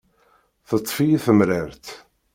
[0.69, 1.85] Teṭṭef-iyi temrart.